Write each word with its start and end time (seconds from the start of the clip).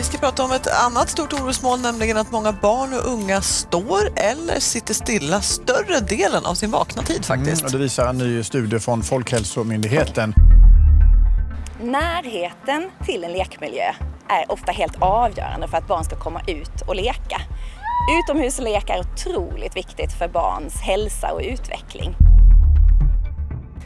Vi 0.00 0.04
ska 0.04 0.18
prata 0.18 0.44
om 0.44 0.52
ett 0.52 0.66
annat 0.86 1.08
stort 1.08 1.32
orosmoln, 1.32 1.82
nämligen 1.82 2.16
att 2.16 2.32
många 2.32 2.52
barn 2.52 2.92
och 2.92 3.12
unga 3.12 3.40
står 3.40 4.00
eller 4.16 4.60
sitter 4.60 4.94
stilla 4.94 5.40
större 5.40 6.00
delen 6.00 6.46
av 6.46 6.54
sin 6.54 6.70
vakna 6.70 7.02
tid 7.02 7.24
faktiskt. 7.24 7.60
Mm, 7.60 7.72
det 7.72 7.78
visar 7.78 8.06
en 8.06 8.18
ny 8.18 8.42
studie 8.42 8.78
från 8.78 9.02
Folkhälsomyndigheten. 9.02 10.34
Närheten 11.82 12.90
till 13.04 13.24
en 13.24 13.32
lekmiljö 13.32 13.92
är 14.28 14.52
ofta 14.52 14.72
helt 14.72 14.96
avgörande 14.98 15.68
för 15.68 15.76
att 15.78 15.88
barn 15.88 16.04
ska 16.04 16.16
komma 16.16 16.40
ut 16.46 16.80
och 16.86 16.96
leka. 16.96 17.42
Utomhuslek 18.22 18.90
är 18.90 19.00
otroligt 19.00 19.76
viktigt 19.76 20.12
för 20.12 20.28
barns 20.28 20.74
hälsa 20.74 21.32
och 21.32 21.40
utveckling. 21.44 22.16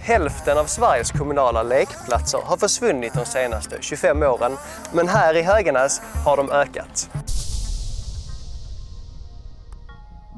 Hälften 0.07 0.59
av 0.59 0.65
Sveriges 0.65 1.11
kommunala 1.11 1.63
lekplatser 1.63 2.39
har 2.45 2.57
försvunnit 2.57 3.15
de 3.15 3.25
senaste 3.25 3.77
25 3.81 4.23
åren, 4.23 4.53
men 4.93 5.09
här 5.09 5.37
i 5.37 5.43
Höganäs 5.43 6.01
har 6.25 6.37
de 6.37 6.51
ökat. 6.51 7.11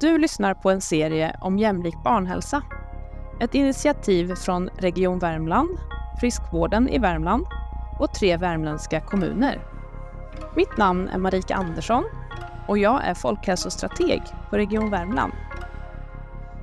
Du 0.00 0.18
lyssnar 0.18 0.54
på 0.54 0.70
en 0.70 0.80
serie 0.80 1.36
om 1.40 1.58
jämlik 1.58 1.94
barnhälsa. 2.04 2.62
Ett 3.40 3.54
initiativ 3.54 4.34
från 4.34 4.68
Region 4.68 5.18
Värmland, 5.18 5.78
Friskvården 6.20 6.88
i 6.88 6.98
Värmland 6.98 7.46
och 8.00 8.14
tre 8.14 8.36
värmländska 8.36 9.00
kommuner. 9.00 9.60
Mitt 10.56 10.76
namn 10.76 11.08
är 11.08 11.18
Marika 11.18 11.54
Andersson 11.54 12.04
och 12.68 12.78
jag 12.78 13.04
är 13.04 13.14
folkhälsostrateg 13.14 14.22
på 14.50 14.56
Region 14.56 14.90
Värmland. 14.90 15.32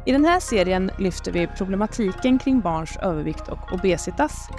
I 0.06 0.12
den 0.12 0.26
här 0.26 0.40
serien 0.40 0.92
lyfter 0.98 1.32
vi 1.32 1.48
problematiken 1.48 2.40
kring 2.40 2.62
barns 2.62 2.98
övervikt 2.98 3.48
och 3.48 3.74
obesitas 3.74 4.50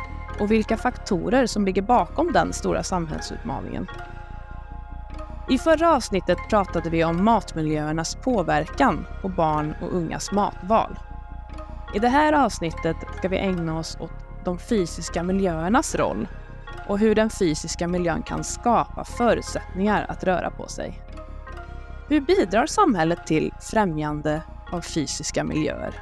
och 0.41 0.51
vilka 0.51 0.77
faktorer 0.77 1.47
som 1.47 1.65
ligger 1.65 1.83
bakom 1.83 2.33
den 2.33 2.53
stora 2.53 2.83
samhällsutmaningen. 2.83 3.87
I 5.51 5.59
förra 5.59 5.95
avsnittet 5.95 6.39
pratade 6.51 6.91
vi 6.91 7.05
om 7.05 7.25
matmiljöernas 7.25 8.15
påverkan 8.15 9.07
på 9.23 9.29
barn 9.29 9.75
och 9.83 9.93
ungas 9.93 10.33
matval. 10.33 10.99
I 11.95 11.99
det 11.99 12.09
här 12.09 12.33
avsnittet 12.33 12.97
ska 13.19 13.29
vi 13.29 13.39
ägna 13.39 13.79
oss 13.79 13.97
åt 14.01 14.45
de 14.45 14.59
fysiska 14.59 15.23
miljöernas 15.23 15.95
roll 15.95 16.29
och 16.89 16.99
hur 16.99 17.15
den 17.15 17.31
fysiska 17.31 17.89
miljön 17.89 18.23
kan 18.23 18.45
skapa 18.45 19.05
förutsättningar 19.05 20.07
att 20.09 20.25
röra 20.25 20.51
på 20.51 20.69
sig. 20.69 21.03
Hur 22.09 22.21
bidrar 22.21 22.67
samhället 22.67 23.27
till 23.27 23.53
främjande 23.61 24.43
av 24.75 24.81
fysiska 24.81 25.45
miljöer? 25.45 25.95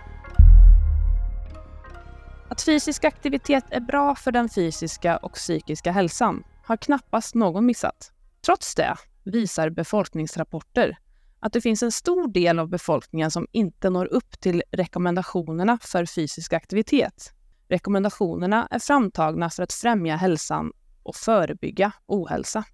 Att 2.49 2.63
fysisk 2.63 3.05
aktivitet 3.05 3.65
är 3.71 3.81
bra 3.81 4.15
för 4.15 4.33
den 4.33 4.49
fysiska 4.49 5.17
och 5.17 5.33
psykiska 5.33 5.93
hälsan 5.93 6.45
har 6.65 6.77
knappast 6.77 7.35
någon 7.35 7.67
missat. 7.67 8.13
Trots 8.47 8.75
det 8.75 8.97
visar 9.25 9.71
befolkningsrapporter 9.71 10.99
att 11.41 11.53
det 11.53 11.61
finns 11.61 11.83
en 11.83 11.93
stor 11.93 12.29
del 12.29 12.59
av 12.59 12.69
befolkningen 12.69 13.31
som 13.31 13.47
inte 13.53 13.91
når 13.91 14.07
upp 14.07 14.41
till 14.41 14.63
rekommendationerna 14.71 15.79
för 15.83 16.07
fysisk 16.07 16.53
aktivitet. 16.53 17.33
Rekommendationerna 17.69 18.69
är 18.71 18.79
framtagna 18.79 19.51
för 19.51 19.63
att 19.63 19.73
främja 19.73 20.17
hälsan 20.17 20.73
och 21.03 21.17
förebygga 21.17 21.93
ohälsa. 22.07 22.65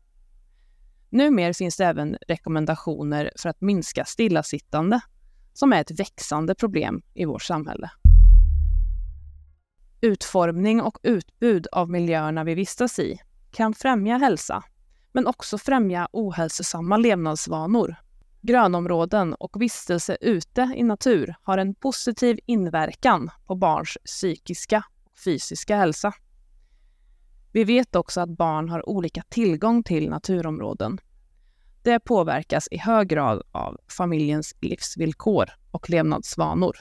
Numer 1.11 1.53
finns 1.53 1.77
det 1.77 1.85
även 1.87 2.17
rekommendationer 2.29 3.31
för 3.37 3.49
att 3.49 3.61
minska 3.61 4.05
stillasittande, 4.05 5.01
som 5.59 5.73
är 5.73 5.81
ett 5.81 6.01
växande 6.01 6.55
problem 6.55 7.03
i 7.14 7.25
vårt 7.25 7.42
samhälle. 7.42 7.91
Utformning 10.01 10.83
och 10.83 10.98
utbud 11.03 11.67
av 11.73 11.91
miljöerna 11.91 12.45
vi 12.45 12.55
vistas 12.55 12.98
i 12.98 13.19
kan 13.51 13.75
främja 13.75 14.19
hälsa, 14.19 14.62
men 15.12 15.27
också 15.27 15.59
främja 15.59 16.09
ohälsosamma 16.12 16.97
levnadsvanor. 16.97 17.97
Grönområden 18.41 19.34
och 19.34 19.62
vistelse 19.62 20.17
ute 20.20 20.73
i 20.77 20.83
natur 20.83 21.35
har 21.42 21.58
en 21.58 21.75
positiv 21.75 22.39
inverkan 22.46 23.30
på 23.46 23.55
barns 23.55 23.98
psykiska 24.05 24.85
och 25.05 25.19
fysiska 25.19 25.77
hälsa. 25.77 26.13
Vi 27.52 27.64
vet 27.64 27.96
också 27.96 28.20
att 28.20 28.36
barn 28.36 28.69
har 28.69 28.89
olika 28.89 29.23
tillgång 29.29 29.83
till 29.83 30.11
naturområden. 30.11 30.98
Det 31.83 32.00
påverkas 32.00 32.68
i 32.70 32.78
hög 32.78 33.08
grad 33.08 33.42
av 33.52 33.77
familjens 33.98 34.55
livsvillkor 34.61 35.50
och 35.70 35.90
levnadsvanor. 35.90 36.77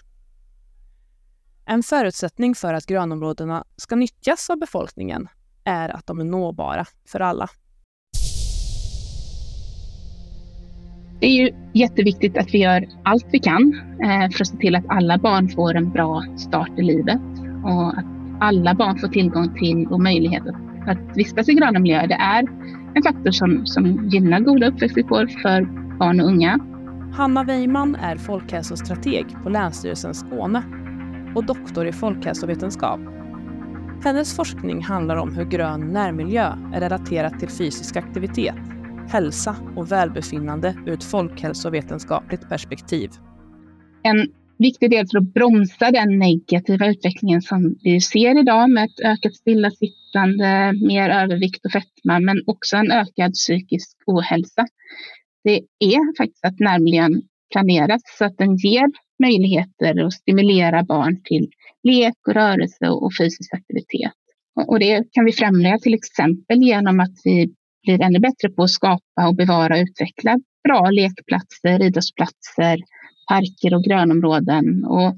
En 1.66 1.84
förutsättning 1.84 2.56
för 2.56 2.74
att 2.74 2.86
grönområdena 2.86 3.64
ska 3.76 3.96
nyttjas 3.96 4.50
av 4.50 4.60
befolkningen 4.60 5.28
är 5.64 5.90
att 5.90 6.08
de 6.08 6.20
är 6.20 6.24
nåbara 6.24 6.86
för 7.08 7.20
alla. 7.20 7.50
Det 11.20 11.28
är 11.28 11.32
ju 11.32 11.54
jätteviktigt 11.74 12.38
att 12.38 12.54
vi 12.54 12.58
gör 12.58 12.88
allt 13.04 13.26
vi 13.32 13.40
kan 13.40 13.82
eh, 14.04 14.30
för 14.30 14.42
att 14.42 14.48
se 14.48 14.58
till 14.58 14.76
att 14.76 14.86
alla 14.88 15.18
barn 15.18 15.50
får 15.50 15.76
en 15.76 15.92
bra 15.92 16.26
start 16.38 16.72
i 16.78 16.82
livet 16.82 17.22
och 17.64 17.98
att 17.98 18.06
alla 18.40 18.74
barn 18.74 19.00
får 19.00 19.08
tillgång 19.08 19.56
till 19.60 19.88
och 19.88 20.00
möjlighet 20.02 20.44
att, 20.48 20.90
att 20.90 21.18
vistas 21.18 21.50
i 21.50 21.54
gröna 21.54 21.80
miljöer. 21.80 22.08
Det 22.08 22.14
är 22.14 22.48
en 22.98 23.04
faktor 23.04 23.32
som, 23.32 23.66
som 23.66 24.10
gynnar 24.10 24.40
goda 24.40 24.68
uppväxtvillkor 24.68 25.28
för 25.42 25.62
barn 25.98 26.20
och 26.20 26.28
unga. 26.28 26.60
Hanna 27.14 27.44
Weiman 27.44 27.96
är 27.96 28.16
folkhälsostrateg 28.16 29.26
på 29.44 29.50
Länsstyrelsen 29.50 30.14
Skåne 30.14 30.64
och 31.36 31.46
doktor 31.46 31.88
i 31.88 31.92
folkhälsovetenskap. 31.92 33.00
Hennes 34.04 34.36
forskning 34.36 34.84
handlar 34.84 35.16
om 35.16 35.36
hur 35.36 35.46
grön 35.46 35.94
närmiljö 35.94 36.54
är 36.74 36.80
relaterat 36.80 37.40
till 37.40 37.50
fysisk 37.50 37.96
aktivitet, 37.96 38.56
hälsa 39.10 39.56
och 39.76 39.92
välbefinnande 39.92 40.76
ur 40.86 40.94
ett 40.94 41.04
folkhälsovetenskapligt 41.04 42.50
perspektiv. 42.50 43.10
En 44.04 44.28
viktig 44.58 44.92
del 44.92 45.08
för 45.08 45.18
att 45.18 45.34
bromsa 45.34 45.92
den 45.92 46.20
negativa 46.20 46.88
utvecklingen 46.88 47.42
som 47.42 47.76
vi 47.84 48.02
ser 48.02 48.40
idag 48.40 48.70
med 48.70 48.86
ett 48.86 49.00
ökat 49.06 49.36
stillasittande, 49.36 50.07
mer 50.88 51.10
övervikt 51.10 51.66
och 51.66 51.72
fetma, 51.72 52.20
men 52.20 52.44
också 52.46 52.78
en 52.78 52.92
ökad 52.92 53.34
psykisk 53.34 53.98
ohälsa. 54.06 54.68
Det 55.44 55.62
är 55.80 56.18
faktiskt 56.18 56.46
att 56.46 56.60
närmiljön 56.60 57.22
planeras 57.52 58.02
så 58.18 58.26
att 58.26 58.38
den 58.38 58.56
ger 58.56 58.88
möjligheter 59.24 60.06
att 60.06 60.14
stimulera 60.14 60.84
barn 60.84 61.22
till 61.24 61.50
lek 61.84 62.28
och 62.28 62.34
rörelse 62.34 62.90
och 62.90 63.12
fysisk 63.20 63.54
aktivitet. 63.54 64.14
Och 64.68 64.80
det 64.80 65.04
kan 65.12 65.26
vi 65.26 65.32
främja 65.32 65.78
till 65.80 65.94
exempel 65.94 66.62
genom 66.62 67.00
att 67.00 67.16
vi 67.24 67.54
blir 67.84 68.02
ännu 68.02 68.20
bättre 68.20 68.50
på 68.50 68.64
att 68.64 68.70
skapa 68.70 69.28
och 69.28 69.36
bevara 69.36 69.76
och 69.76 69.82
utveckla 69.82 70.40
bra 70.68 70.90
lekplatser, 70.90 71.84
idrottsplatser, 71.84 72.80
parker 73.30 73.74
och 73.74 73.84
grönområden 73.84 74.86
och 74.86 75.18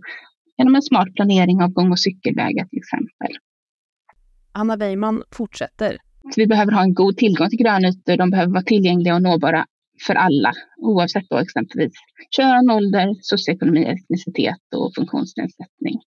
genom 0.57 0.75
en 0.75 0.81
smart 0.81 1.13
planering 1.15 1.61
av 1.63 1.69
gång 1.69 1.91
och 1.91 1.99
cykelvägar 1.99 2.65
till 2.65 2.79
exempel. 2.79 3.37
Anna 4.51 4.77
Weiman 4.77 5.23
fortsätter. 5.31 5.97
vi 6.35 6.47
behöver 6.47 6.71
ha 6.71 6.83
en 6.83 6.93
god 6.93 7.17
tillgång 7.17 7.49
till 7.49 7.59
grönytor. 7.59 8.17
De 8.17 8.29
behöver 8.29 8.53
vara 8.53 8.63
tillgängliga 8.63 9.15
och 9.15 9.21
nåbara 9.21 9.65
för 10.07 10.15
alla, 10.15 10.53
oavsett 10.77 11.29
då 11.29 11.37
exempelvis 11.37 11.93
kön, 12.35 12.69
ålder, 12.71 13.15
socioekonomi, 13.21 13.83
etnicitet 13.85 14.65
och 14.75 14.95
funktionsnedsättning. 14.95 16.01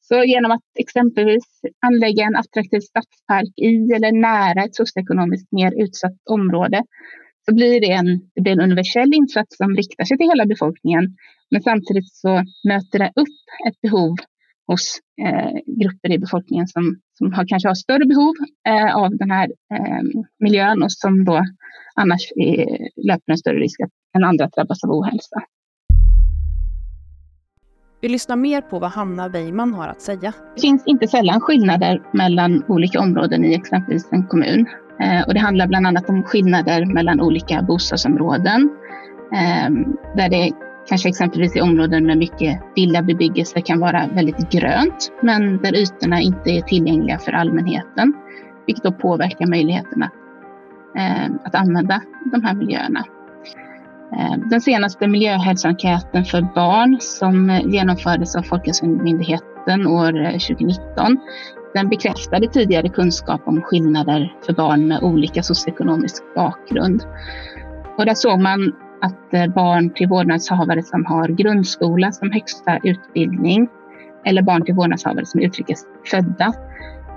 Så 0.00 0.24
genom 0.24 0.50
att 0.50 0.62
exempelvis 0.78 1.44
anlägga 1.86 2.24
en 2.24 2.36
attraktiv 2.36 2.80
stadspark 2.80 3.52
i 3.56 3.92
eller 3.96 4.12
nära 4.12 4.64
ett 4.64 4.74
socioekonomiskt 4.74 5.52
mer 5.52 5.82
utsatt 5.82 6.16
område 6.30 6.82
så 7.44 7.54
blir 7.54 7.80
det 7.80 7.92
en, 7.92 8.30
det 8.34 8.40
blir 8.40 8.52
en 8.52 8.60
universell 8.60 9.14
insats 9.14 9.56
som 9.56 9.76
riktar 9.76 10.04
sig 10.04 10.16
till 10.18 10.28
hela 10.28 10.46
befolkningen. 10.46 11.16
Men 11.50 11.62
samtidigt 11.62 12.14
så 12.14 12.42
möter 12.68 12.98
det 12.98 13.12
upp 13.16 13.38
ett 13.68 13.80
behov 13.80 14.16
hos 14.66 14.98
eh, 15.26 15.58
grupper 15.80 16.12
i 16.12 16.18
befolkningen 16.18 16.66
som, 16.68 16.96
som 17.18 17.32
har, 17.32 17.46
kanske 17.48 17.68
har 17.68 17.74
större 17.74 18.06
behov 18.06 18.34
eh, 18.68 18.96
av 18.96 19.16
den 19.16 19.30
här 19.30 19.48
eh, 19.74 20.02
miljön 20.38 20.82
och 20.82 20.92
som 20.92 21.24
då 21.24 21.42
annars 21.94 22.32
är, 22.36 22.66
löper 23.06 23.32
en 23.32 23.38
större 23.38 23.58
risk 23.58 23.80
att, 23.80 23.90
än 24.16 24.24
andra 24.24 24.44
att 24.44 24.52
drabbas 24.52 24.84
av 24.84 24.90
ohälsa. 24.90 25.42
Vi 28.00 28.08
lyssnar 28.08 28.36
mer 28.36 28.60
på 28.60 28.78
vad 28.78 28.90
Hanna 28.90 29.28
Weiman 29.28 29.74
har 29.74 29.88
att 29.88 30.02
säga. 30.02 30.32
Det 30.54 30.60
finns 30.60 30.86
inte 30.86 31.08
sällan 31.08 31.40
skillnader 31.40 32.02
mellan 32.12 32.64
olika 32.68 33.00
områden 33.00 33.44
i 33.44 33.54
exempelvis 33.54 34.08
en 34.12 34.26
kommun. 34.26 34.66
Eh, 35.00 35.22
och 35.26 35.34
det 35.34 35.40
handlar 35.40 35.66
bland 35.66 35.86
annat 35.86 36.08
om 36.08 36.22
skillnader 36.22 36.94
mellan 36.94 37.20
olika 37.20 37.62
bostadsområden. 37.62 38.70
Eh, 39.32 39.70
där 40.16 40.28
det 40.28 40.52
kanske 40.88 41.08
exempelvis 41.08 41.56
i 41.56 41.60
områden 41.60 42.06
med 42.06 42.18
mycket 42.18 42.60
villabebyggelse 42.76 43.60
kan 43.60 43.80
vara 43.80 44.06
väldigt 44.14 44.50
grönt, 44.50 45.12
men 45.22 45.62
där 45.62 45.74
ytorna 45.76 46.20
inte 46.20 46.50
är 46.50 46.62
tillgängliga 46.62 47.18
för 47.18 47.32
allmänheten, 47.32 48.14
vilket 48.66 48.84
då 48.84 48.92
påverkar 48.92 49.46
möjligheterna 49.46 50.10
eh, 50.96 51.34
att 51.44 51.54
använda 51.54 52.00
de 52.32 52.44
här 52.44 52.54
miljöerna. 52.54 53.04
Eh, 54.12 54.48
den 54.50 54.60
senaste 54.60 55.06
miljöhälsoenkäten 55.08 56.24
för 56.24 56.42
barn 56.54 56.96
som 57.00 57.60
genomfördes 57.64 58.36
av 58.36 58.42
Folkhälsomyndigheten 58.42 59.86
år 59.86 60.24
eh, 60.24 60.30
2019 60.30 61.18
den 61.74 61.88
bekräftade 61.88 62.48
tidigare 62.48 62.88
kunskap 62.88 63.40
om 63.44 63.62
skillnader 63.62 64.34
för 64.46 64.52
barn 64.52 64.88
med 64.88 65.02
olika 65.02 65.42
socioekonomisk 65.42 66.22
bakgrund. 66.34 67.02
Och 67.98 68.06
där 68.06 68.14
såg 68.14 68.40
man 68.40 68.72
att 69.00 69.34
eh, 69.34 69.46
barn 69.46 69.90
till 69.90 70.08
vårdnadshavare 70.08 70.82
som 70.82 71.04
har 71.04 71.28
grundskola 71.28 72.12
som 72.12 72.32
högsta 72.32 72.78
utbildning 72.82 73.68
eller 74.24 74.42
barn 74.42 74.64
till 74.64 74.74
vårdnadshavare 74.74 75.26
som 75.26 75.40
är 75.40 75.44
utrikes 75.44 75.84
födda 76.10 76.52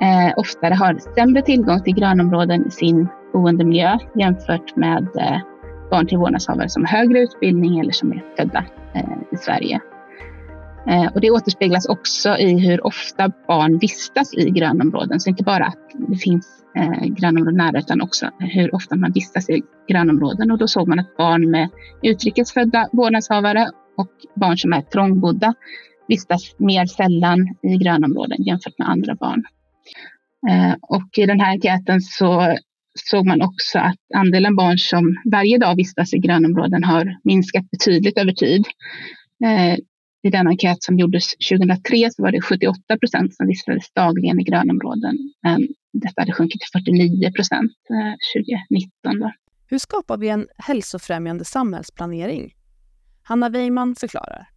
eh, 0.01 0.33
oftare 0.37 0.73
har 0.73 0.97
sämre 1.15 1.41
tillgång 1.41 1.83
till 1.83 1.95
grönområden 1.95 2.67
i 2.67 2.71
sin 2.71 3.07
boendemiljö 3.33 3.97
jämfört 4.15 4.75
med 4.75 5.07
eh, 5.17 5.39
barn 5.91 6.07
till 6.07 6.17
vårdnadshavare 6.17 6.69
som 6.69 6.85
har 6.85 6.97
högre 6.97 7.19
utbildning 7.19 7.79
eller 7.79 7.91
som 7.91 8.11
är 8.11 8.23
födda 8.37 8.65
eh, 8.93 9.17
i 9.31 9.37
Sverige. 9.37 9.79
Eh, 10.87 11.13
och 11.13 11.21
det 11.21 11.31
återspeglas 11.31 11.85
också 11.85 12.37
i 12.37 12.59
hur 12.59 12.85
ofta 12.85 13.31
barn 13.47 13.77
vistas 13.77 14.33
i 14.33 14.49
grönområden. 14.49 15.19
Så 15.19 15.29
inte 15.29 15.43
bara 15.43 15.65
att 15.65 15.77
det 16.07 16.17
finns 16.17 16.47
eh, 16.75 17.05
grönområden 17.05 17.57
nära 17.57 17.79
utan 17.79 18.01
också 18.01 18.29
hur 18.39 18.75
ofta 18.75 18.95
man 18.95 19.11
vistas 19.11 19.49
i 19.49 19.61
grönområden. 19.87 20.51
Och 20.51 20.57
då 20.57 20.67
såg 20.67 20.87
man 20.87 20.99
att 20.99 21.17
barn 21.17 21.51
med 21.51 21.69
utrikesfödda 22.03 22.89
vårdnadshavare 22.91 23.69
och 23.97 24.11
barn 24.35 24.57
som 24.57 24.73
är 24.73 24.81
trångbodda 24.81 25.53
vistas 26.07 26.55
mer 26.57 26.85
sällan 26.85 27.55
i 27.61 27.77
grönområden 27.77 28.43
jämfört 28.43 28.79
med 28.79 28.89
andra 28.89 29.15
barn. 29.15 29.43
Eh, 30.49 30.75
och 30.81 31.17
i 31.17 31.25
den 31.25 31.39
här 31.39 31.51
enkäten 31.51 32.01
så 32.01 32.57
såg 32.95 33.25
man 33.25 33.41
också 33.41 33.79
att 33.79 33.97
andelen 34.15 34.55
barn 34.55 34.77
som 34.77 35.17
varje 35.31 35.57
dag 35.57 35.75
vistas 35.75 36.13
i 36.13 36.17
grönområden 36.17 36.83
har 36.83 37.17
minskat 37.23 37.71
betydligt 37.71 38.17
över 38.17 38.31
tid. 38.31 38.65
Eh, 40.23 40.27
I 40.27 40.31
den 40.31 40.47
enkät 40.47 40.83
som 40.83 40.99
gjordes 40.99 41.25
2003 41.49 42.09
så 42.11 42.23
var 42.23 42.31
det 42.31 42.41
78 42.41 42.97
procent 42.99 43.35
som 43.35 43.47
vistades 43.47 43.91
dagligen 43.93 44.39
i 44.39 44.43
grönområden. 44.43 45.15
Men 45.43 45.67
detta 45.93 46.21
hade 46.21 46.33
sjunkit 46.33 46.61
till 46.61 46.81
49 46.81 47.31
procent 47.31 47.71
2019. 48.35 49.19
Då. 49.19 49.31
Hur 49.67 49.77
skapar 49.77 50.17
vi 50.17 50.29
en 50.29 50.47
hälsofrämjande 50.57 51.45
samhällsplanering? 51.45 52.53
Hanna 53.23 53.49
Weimann 53.49 53.95
förklarar. 53.95 54.47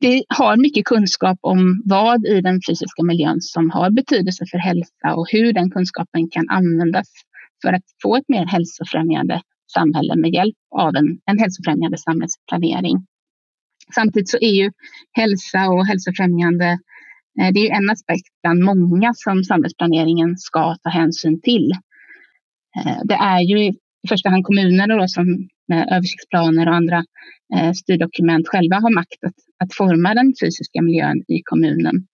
Vi 0.00 0.24
har 0.28 0.56
mycket 0.56 0.84
kunskap 0.84 1.38
om 1.40 1.82
vad 1.84 2.26
i 2.26 2.40
den 2.40 2.60
fysiska 2.68 3.02
miljön 3.02 3.40
som 3.40 3.70
har 3.70 3.90
betydelse 3.90 4.44
för 4.50 4.58
hälsa 4.58 5.14
och 5.14 5.26
hur 5.32 5.52
den 5.52 5.70
kunskapen 5.70 6.28
kan 6.30 6.48
användas 6.48 7.08
för 7.62 7.72
att 7.72 7.82
få 8.02 8.16
ett 8.16 8.28
mer 8.28 8.46
hälsofrämjande 8.46 9.42
samhälle 9.74 10.16
med 10.16 10.30
hjälp 10.34 10.56
av 10.76 10.96
en, 10.96 11.20
en 11.26 11.38
hälsofrämjande 11.38 11.98
samhällsplanering. 11.98 13.06
Samtidigt 13.94 14.28
så 14.28 14.38
är 14.40 14.54
ju 14.62 14.70
hälsa 15.12 15.68
och 15.68 15.86
hälsofrämjande 15.86 16.78
eh, 17.40 17.52
det 17.54 17.70
är 17.70 17.76
en 17.76 17.90
aspekt 17.90 18.28
bland 18.42 18.64
många 18.64 19.12
som 19.14 19.44
samhällsplaneringen 19.44 20.36
ska 20.36 20.76
ta 20.82 20.90
hänsyn 20.90 21.40
till. 21.40 21.70
Eh, 22.76 22.98
det 23.04 23.14
är 23.14 23.40
ju 23.40 23.64
i 23.64 24.08
första 24.08 24.30
hand 24.30 24.44
kommunerna 24.44 24.96
då 24.96 25.08
som 25.08 25.48
med 25.68 25.88
översiktsplaner 25.92 26.68
och 26.68 26.74
andra 26.74 27.04
eh, 27.56 27.72
styrdokument 27.72 28.48
själva 28.48 28.76
har 28.76 28.94
makt 28.94 29.24
att, 29.26 29.64
att 29.64 29.74
forma 29.74 30.14
den 30.14 30.32
fysiska 30.40 30.82
miljön 30.82 31.22
i 31.28 31.42
kommunen 31.44 32.06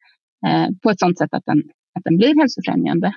på 0.82 0.90
ett 0.90 0.98
sådant 0.98 1.18
sätt 1.18 1.34
att 1.34 1.42
den, 1.46 1.58
att 1.98 2.04
den 2.04 2.16
blir 2.16 2.40
hälsofrämjande. 2.40 3.12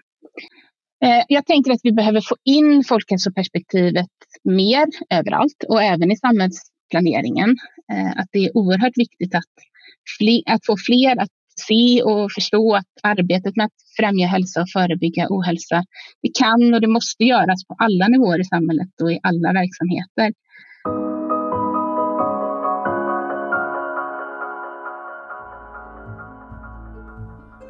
Jag 1.28 1.46
tänker 1.46 1.72
att 1.72 1.80
vi 1.84 1.92
behöver 1.92 2.22
få 2.22 2.36
in 2.44 2.84
folkhälsoperspektivet 2.84 4.08
mer 4.44 4.86
överallt 5.10 5.64
och 5.70 5.84
även 5.84 6.12
i 6.12 6.18
samhällsplaneringen. 6.18 7.58
Eh, 7.92 8.12
att 8.20 8.28
det 8.32 8.46
är 8.46 8.58
oerhört 8.58 8.98
viktigt 8.98 9.36
att, 9.36 9.54
fler, 10.18 10.42
att 10.46 10.66
få 10.66 10.78
fler 10.78 11.22
att 11.22 11.30
se 11.68 12.04
och 12.04 12.32
förstå 12.32 12.76
att 12.76 12.86
arbetet 13.04 13.56
med 13.56 13.66
att 13.66 13.80
främja 13.98 14.28
hälsa 14.28 14.62
och 14.62 14.70
förebygga 14.70 15.28
ohälsa, 15.30 15.84
det 16.22 16.32
kan 16.40 16.74
och 16.74 16.82
det 16.82 16.88
måste 16.88 17.24
göras 17.24 17.66
på 17.68 17.76
alla 17.80 18.08
nivåer 18.08 18.40
i 18.40 18.46
samhället 18.46 19.02
och 19.02 19.12
i 19.12 19.20
alla 19.24 19.54
verksamheter. 19.54 20.34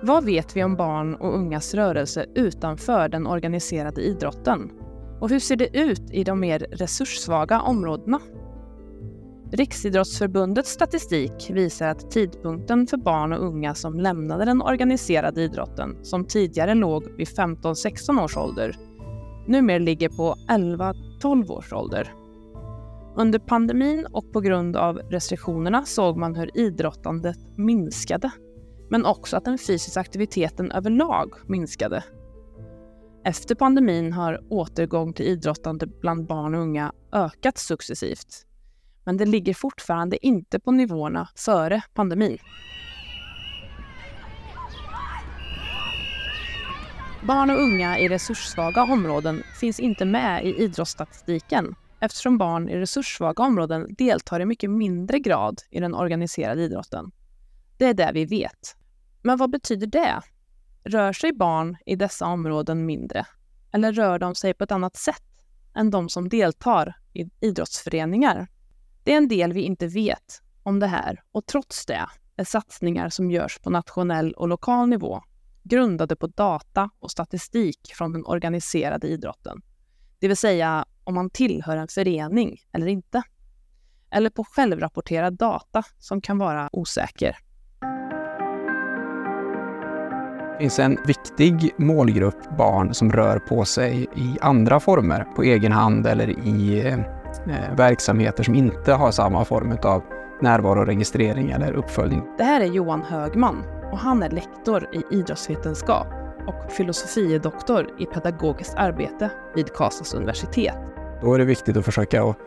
Vad 0.04 0.26
vet 0.26 0.58
vi 0.58 0.64
om 0.64 0.76
barn 0.76 1.16
och 1.16 1.36
ungas 1.36 1.74
rörelse 1.74 2.26
utanför 2.36 3.10
den 3.10 3.28
organiserade 3.28 4.02
idrotten? 4.02 4.72
Och 5.20 5.30
hur 5.30 5.40
ser 5.40 5.56
det 5.56 5.78
ut 5.78 6.12
i 6.12 6.24
de 6.24 6.40
mer 6.40 6.60
resurssvaga 6.60 7.62
områdena? 7.62 8.20
Riksidrottsförbundets 9.54 10.72
statistik 10.72 11.50
visar 11.50 11.88
att 11.88 12.12
tidpunkten 12.12 12.88
för 12.88 12.98
barn 12.98 13.34
och 13.34 13.46
unga 13.46 13.76
som 13.76 14.00
lämnade 14.00 14.46
den 14.46 14.62
organiserade 14.62 15.42
idrotten, 15.42 15.98
som 16.02 16.26
tidigare 16.26 16.76
låg 16.76 17.04
vid 17.18 17.28
15-16 17.28 18.24
års 18.24 18.38
ålder, 18.38 18.78
numera 19.48 19.78
ligger 19.78 20.10
på 20.10 20.36
11-12 20.50 21.50
års 21.52 21.74
ålder. 21.74 22.14
Under 23.16 23.40
pandemin 23.40 24.06
och 24.12 24.34
på 24.34 24.42
grund 24.42 24.76
av 24.76 24.98
restriktionerna 24.98 25.86
såg 25.86 26.18
man 26.18 26.36
hur 26.36 26.58
idrottandet 26.58 27.38
minskade, 27.58 28.32
men 28.90 29.06
också 29.06 29.38
att 29.38 29.46
den 29.46 29.58
fysiska 29.58 30.00
aktiviteten 30.00 30.72
överlag 30.72 31.34
minskade. 31.48 32.04
Efter 33.26 33.56
pandemin 33.56 34.14
har 34.14 34.40
återgång 34.50 35.14
till 35.14 35.26
idrottande 35.26 35.88
bland 36.02 36.28
barn 36.28 36.56
och 36.56 36.62
unga 36.62 36.92
ökat 37.12 37.58
successivt 37.58 38.46
men 39.04 39.18
det 39.18 39.26
ligger 39.26 39.54
fortfarande 39.54 40.26
inte 40.26 40.60
på 40.60 40.72
nivåerna 40.72 41.30
före 41.36 41.82
pandemin. 41.94 42.38
Barn 47.28 47.50
och 47.50 47.62
unga 47.62 48.00
i 48.00 48.10
resurssvaga 48.10 48.84
områden 48.84 49.44
finns 49.60 49.80
inte 49.80 50.06
med 50.06 50.46
i 50.46 50.64
idrottsstatistiken 50.64 51.76
eftersom 52.00 52.38
barn 52.38 52.70
i 52.70 52.78
resurssvaga 52.78 53.44
områden 53.44 53.96
deltar 53.98 54.40
i 54.40 54.46
mycket 54.46 54.70
mindre 54.70 55.20
grad 55.20 55.62
i 55.70 55.80
den 55.80 55.96
organiserade 55.96 56.62
idrotten. 56.62 57.12
Det 57.78 57.86
är 57.86 57.94
det 57.94 58.12
vi 58.14 58.26
vet. 58.26 58.76
Men 59.22 59.38
vad 59.38 59.52
betyder 59.52 59.88
det? 59.88 60.22
Rör 60.84 61.14
sig 61.14 61.34
barn 61.34 61.78
i 61.86 61.96
dessa 61.96 62.26
områden 62.26 62.86
mindre? 62.86 63.26
Eller 63.74 63.92
rör 63.92 64.20
de 64.20 64.36
sig 64.36 64.54
på 64.54 64.64
ett 64.64 64.72
annat 64.72 64.96
sätt 64.96 65.24
än 65.76 65.90
de 65.90 66.10
som 66.10 66.30
deltar 66.30 66.96
i 67.14 67.30
idrottsföreningar 67.40 68.48
det 69.04 69.14
är 69.14 69.18
en 69.18 69.28
del 69.28 69.54
vi 69.54 69.62
inte 69.62 69.88
vet 69.88 70.42
om 70.64 70.80
det 70.80 70.88
här 70.88 71.22
och 71.32 71.46
trots 71.46 71.86
det 71.86 72.06
är 72.36 72.44
satsningar 72.44 73.10
som 73.10 73.32
görs 73.32 73.60
på 73.60 73.70
nationell 73.70 74.34
och 74.34 74.48
lokal 74.48 74.90
nivå 74.90 75.22
grundade 75.64 76.16
på 76.16 76.28
data 76.28 76.90
och 77.00 77.12
statistik 77.12 77.92
från 77.94 78.14
den 78.14 78.26
organiserade 78.26 79.08
idrotten. 79.08 79.62
Det 80.20 80.28
vill 80.28 80.38
säga 80.38 80.86
om 81.04 81.16
man 81.16 81.30
tillhör 81.30 81.78
en 81.78 81.88
förening 81.88 82.58
eller 82.74 82.88
inte. 82.88 83.24
Eller 84.12 84.30
på 84.30 84.44
självrapporterad 84.44 85.38
data 85.38 85.84
som 86.00 86.22
kan 86.22 86.38
vara 86.38 86.70
osäker. 86.72 87.38
Det 90.52 90.64
finns 90.64 90.80
en 90.80 90.98
viktig 91.06 91.72
målgrupp 91.78 92.58
barn 92.58 92.94
som 92.94 93.12
rör 93.12 93.40
på 93.40 93.66
sig 93.66 94.08
i 94.16 94.38
andra 94.42 94.80
former, 94.80 95.24
på 95.24 95.44
egen 95.44 95.72
hand 95.72 96.08
eller 96.08 96.48
i 96.48 96.88
eh, 96.88 97.21
verksamheter 97.78 98.44
som 98.44 98.56
inte 98.56 98.94
har 98.94 99.12
samma 99.12 99.46
form 99.46 99.78
av 99.84 100.04
närvaroregistrering 100.42 101.52
eller 101.52 101.74
uppföljning. 101.74 102.24
Det 102.38 102.44
här 102.44 102.62
är 102.62 102.66
Johan 102.66 103.02
Högman 103.02 103.64
och 103.92 103.98
han 103.98 104.24
är 104.24 104.30
lektor 104.30 104.90
i 104.94 105.16
idrottsvetenskap 105.16 106.08
och 106.48 106.72
filosofiedoktor 106.72 107.88
i 108.00 108.06
pedagogiskt 108.06 108.76
arbete 108.78 109.32
vid 109.56 109.74
Karlstads 109.74 110.14
universitet. 110.14 110.76
Då 111.22 111.34
är 111.34 111.40
det 111.40 111.46
viktigt 111.46 111.78
att 111.78 111.86
försöka 111.86 112.24
att 112.24 112.38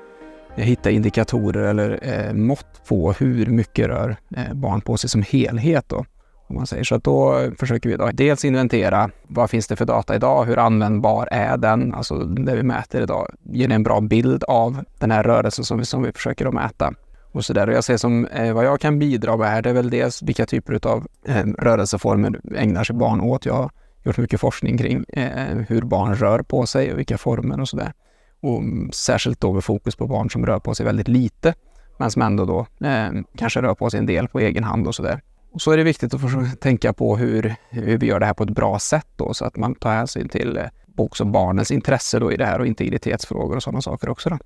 hitta 0.54 0.90
indikatorer 0.90 1.62
eller 1.62 1.98
eh, 2.02 2.32
mått 2.32 2.86
på 2.88 3.12
hur 3.12 3.46
mycket 3.46 3.86
rör 3.86 4.16
eh, 4.36 4.54
barn 4.54 4.80
på 4.80 4.96
sig 4.96 5.10
som 5.10 5.22
helhet. 5.22 5.88
Då. 5.88 6.04
Om 6.46 6.56
man 6.56 6.66
säger. 6.66 6.84
Så 6.84 6.94
att 6.94 7.04
då 7.04 7.50
försöker 7.58 7.88
vi 7.88 7.96
då 7.96 8.10
dels 8.12 8.44
inventera 8.44 9.10
vad 9.22 9.50
finns 9.50 9.66
det 9.66 9.76
för 9.76 9.84
data 9.84 10.14
idag? 10.14 10.44
Hur 10.44 10.58
användbar 10.58 11.28
är 11.30 11.56
den? 11.56 11.94
Alltså 11.94 12.18
det 12.18 12.54
vi 12.54 12.62
mäter 12.62 13.02
idag. 13.02 13.34
Ger 13.42 13.68
det 13.68 13.74
en 13.74 13.82
bra 13.82 14.00
bild 14.00 14.44
av 14.44 14.84
den 14.98 15.10
här 15.10 15.22
rörelsen 15.22 15.64
som 15.64 15.78
vi, 15.78 15.84
som 15.84 16.02
vi 16.02 16.12
försöker 16.12 16.46
att 16.46 16.54
mäta? 16.54 16.94
Och 17.32 17.44
så 17.44 17.52
där. 17.52 17.68
Och 17.68 17.74
jag 17.74 17.84
ser 17.84 17.96
som 17.96 18.26
eh, 18.26 18.52
vad 18.52 18.64
jag 18.64 18.80
kan 18.80 18.98
bidra 18.98 19.36
med 19.36 19.58
är 19.58 19.62
det 19.62 19.72
väl 19.72 19.90
dels 19.90 20.22
vilka 20.22 20.46
typer 20.46 20.86
av 20.86 21.06
eh, 21.26 21.46
rörelseformer 21.58 22.40
ägnar 22.56 22.84
sig 22.84 22.96
barn 22.96 23.20
åt. 23.20 23.46
Jag 23.46 23.54
har 23.54 23.70
gjort 24.04 24.18
mycket 24.18 24.40
forskning 24.40 24.78
kring 24.78 25.04
eh, 25.08 25.56
hur 25.68 25.82
barn 25.82 26.14
rör 26.14 26.42
på 26.42 26.66
sig 26.66 26.92
och 26.92 26.98
vilka 26.98 27.18
former 27.18 27.60
och 27.60 27.68
sådär. 27.68 27.92
Och 28.40 28.62
särskilt 28.92 29.40
då 29.40 29.52
med 29.52 29.64
fokus 29.64 29.96
på 29.96 30.06
barn 30.06 30.30
som 30.30 30.46
rör 30.46 30.58
på 30.58 30.74
sig 30.74 30.86
väldigt 30.86 31.08
lite 31.08 31.54
men 31.98 32.10
som 32.10 32.22
ändå 32.22 32.44
då 32.44 32.86
eh, 32.86 33.10
kanske 33.36 33.62
rör 33.62 33.74
på 33.74 33.90
sig 33.90 33.98
en 33.98 34.06
del 34.06 34.28
på 34.28 34.40
egen 34.40 34.64
hand 34.64 34.86
och 34.86 34.94
sådär. 34.94 35.20
Och 35.54 35.62
så 35.62 35.70
är 35.70 35.76
det 35.76 35.84
viktigt 35.84 36.14
att 36.14 36.20
försöka 36.20 36.56
tänka 36.56 36.92
på 36.92 37.16
hur, 37.16 37.54
hur 37.70 37.98
vi 37.98 38.06
gör 38.06 38.20
det 38.20 38.26
här 38.26 38.34
på 38.34 38.44
ett 38.44 38.50
bra 38.50 38.78
sätt 38.78 39.06
då, 39.16 39.34
så 39.34 39.44
att 39.44 39.56
man 39.56 39.74
tar 39.74 39.90
hänsyn 39.90 40.28
till 40.28 40.56
eh, 40.56 40.64
också 40.96 41.24
barnens 41.24 41.70
intresse 41.70 42.18
då 42.18 42.32
i 42.32 42.36
det 42.36 42.46
här 42.46 42.58
och 42.58 42.66
integritetsfrågor 42.66 43.56
och 43.56 43.62
sådana 43.62 43.80
saker 43.80 44.08
också. 44.08 44.30
Då. 44.30 44.38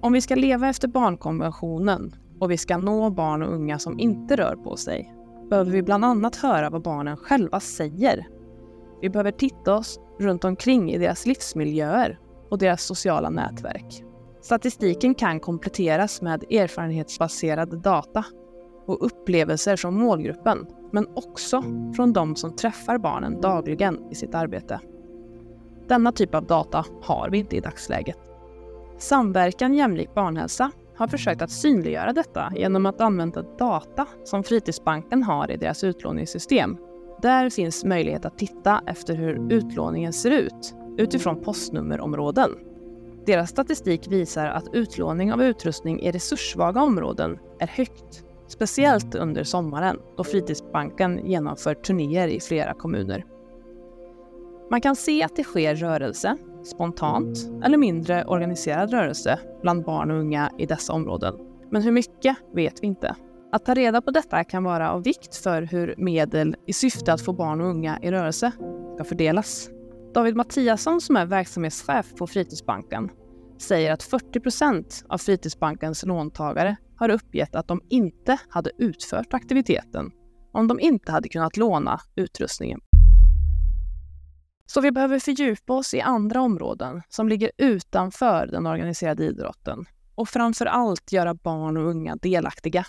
Om 0.00 0.12
vi 0.12 0.20
ska 0.20 0.34
leva 0.34 0.68
efter 0.68 0.88
barnkonventionen 0.88 2.14
och 2.40 2.50
vi 2.50 2.56
ska 2.56 2.78
nå 2.78 3.10
barn 3.10 3.42
och 3.42 3.54
unga 3.54 3.78
som 3.78 3.98
inte 3.98 4.36
rör 4.36 4.56
på 4.56 4.76
sig 4.76 5.12
behöver 5.50 5.70
vi 5.70 5.82
bland 5.82 6.04
annat 6.04 6.36
höra 6.36 6.70
vad 6.70 6.82
barnen 6.82 7.16
själva 7.16 7.60
säger. 7.60 8.35
Vi 9.00 9.10
behöver 9.10 9.30
titta 9.30 9.74
oss 9.74 10.00
runt 10.18 10.44
omkring 10.44 10.92
i 10.92 10.98
deras 10.98 11.26
livsmiljöer 11.26 12.18
och 12.50 12.58
deras 12.58 12.82
sociala 12.82 13.30
nätverk. 13.30 14.04
Statistiken 14.40 15.14
kan 15.14 15.40
kompletteras 15.40 16.22
med 16.22 16.44
erfarenhetsbaserad 16.52 17.82
data 17.82 18.24
och 18.86 19.06
upplevelser 19.06 19.76
från 19.76 19.98
målgruppen, 19.98 20.66
men 20.92 21.06
också 21.14 21.62
från 21.96 22.12
de 22.12 22.36
som 22.36 22.56
träffar 22.56 22.98
barnen 22.98 23.40
dagligen 23.40 24.10
i 24.10 24.14
sitt 24.14 24.34
arbete. 24.34 24.80
Denna 25.88 26.12
typ 26.12 26.34
av 26.34 26.46
data 26.46 26.84
har 27.02 27.30
vi 27.30 27.38
inte 27.38 27.56
i 27.56 27.60
dagsläget. 27.60 28.18
Samverkan 28.98 29.74
jämlik 29.74 30.14
barnhälsa 30.14 30.70
har 30.96 31.08
försökt 31.08 31.42
att 31.42 31.50
synliggöra 31.50 32.12
detta 32.12 32.52
genom 32.56 32.86
att 32.86 33.00
använda 33.00 33.42
data 33.42 34.06
som 34.24 34.42
Fritidsbanken 34.42 35.22
har 35.22 35.50
i 35.50 35.56
deras 35.56 35.84
utlåningssystem. 35.84 36.78
Där 37.22 37.50
finns 37.50 37.84
möjlighet 37.84 38.24
att 38.24 38.38
titta 38.38 38.82
efter 38.86 39.14
hur 39.14 39.52
utlåningen 39.52 40.12
ser 40.12 40.30
ut 40.30 40.74
utifrån 40.98 41.42
postnummerområden. 41.42 42.50
Deras 43.26 43.50
statistik 43.50 44.08
visar 44.08 44.46
att 44.46 44.74
utlåning 44.74 45.32
av 45.32 45.42
utrustning 45.42 46.00
i 46.00 46.12
resurssvaga 46.12 46.82
områden 46.82 47.38
är 47.60 47.66
högt, 47.66 48.24
speciellt 48.48 49.14
under 49.14 49.44
sommaren 49.44 49.98
då 50.16 50.24
Fritidsbanken 50.24 51.26
genomför 51.26 51.74
turnéer 51.74 52.28
i 52.28 52.40
flera 52.40 52.74
kommuner. 52.74 53.24
Man 54.70 54.80
kan 54.80 54.96
se 54.96 55.22
att 55.22 55.36
det 55.36 55.44
sker 55.44 55.74
rörelse, 55.74 56.36
spontant 56.64 57.38
eller 57.64 57.78
mindre 57.78 58.24
organiserad 58.24 58.90
rörelse 58.90 59.38
bland 59.62 59.84
barn 59.84 60.10
och 60.10 60.18
unga 60.18 60.50
i 60.58 60.66
dessa 60.66 60.92
områden. 60.92 61.34
Men 61.70 61.82
hur 61.82 61.92
mycket 61.92 62.36
vet 62.54 62.82
vi 62.82 62.86
inte. 62.86 63.16
Att 63.56 63.64
ta 63.64 63.74
reda 63.74 64.00
på 64.00 64.10
detta 64.10 64.44
kan 64.44 64.64
vara 64.64 64.90
av 64.90 65.02
vikt 65.02 65.36
för 65.36 65.62
hur 65.62 65.94
medel 65.98 66.56
i 66.66 66.72
syfte 66.72 67.12
att 67.12 67.20
få 67.20 67.32
barn 67.32 67.60
och 67.60 67.66
unga 67.66 67.98
i 68.02 68.10
rörelse 68.10 68.52
ska 68.94 69.04
fördelas. 69.04 69.70
David 70.14 70.36
Mattiasson 70.36 71.00
som 71.00 71.16
är 71.16 71.26
verksamhetschef 71.26 72.14
på 72.18 72.26
Fritidsbanken 72.26 73.10
säger 73.58 73.92
att 73.92 74.02
40 74.02 74.40
procent 74.40 75.04
av 75.08 75.18
Fritidsbankens 75.18 76.04
låntagare 76.04 76.76
har 76.96 77.08
uppgett 77.08 77.54
att 77.54 77.68
de 77.68 77.80
inte 77.88 78.38
hade 78.48 78.70
utfört 78.78 79.34
aktiviteten 79.34 80.10
om 80.52 80.68
de 80.68 80.80
inte 80.80 81.12
hade 81.12 81.28
kunnat 81.28 81.56
låna 81.56 82.00
utrustningen. 82.16 82.80
Så 84.66 84.80
vi 84.80 84.92
behöver 84.92 85.18
fördjupa 85.18 85.72
oss 85.72 85.94
i 85.94 86.00
andra 86.00 86.40
områden 86.40 87.02
som 87.08 87.28
ligger 87.28 87.50
utanför 87.58 88.46
den 88.46 88.66
organiserade 88.66 89.24
idrotten 89.24 89.86
och 90.14 90.28
framför 90.28 90.66
allt 90.66 91.12
göra 91.12 91.34
barn 91.34 91.76
och 91.76 91.88
unga 91.88 92.16
delaktiga. 92.16 92.86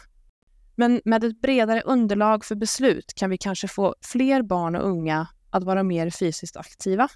Men 0.79 1.01
med 1.05 1.23
ett 1.23 1.41
bredare 1.41 1.81
underlag 1.81 2.45
för 2.45 2.55
beslut 2.55 3.13
kan 3.15 3.29
vi 3.29 3.37
kanske 3.37 3.67
få 3.67 3.95
fler 4.01 4.41
barn 4.41 4.75
och 4.75 4.89
unga 4.89 5.27
att 5.49 5.63
vara 5.63 5.83
mer 5.83 6.09
fysiskt 6.09 6.57
aktiva 6.57 7.07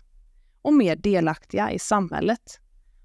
och 0.61 0.73
mer 0.73 0.95
delaktiga 0.95 1.71
i 1.71 1.79
samhället 1.79 2.59